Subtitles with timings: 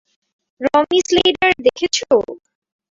[0.61, 1.97] রমি Sneijder দেখেছ?